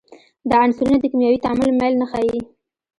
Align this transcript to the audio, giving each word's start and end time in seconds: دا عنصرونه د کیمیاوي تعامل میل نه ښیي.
دا 0.49 0.57
عنصرونه 0.65 0.97
د 0.99 1.05
کیمیاوي 1.11 1.39
تعامل 1.45 1.69
میل 1.79 1.93
نه 2.01 2.05
ښیي. 2.11 2.39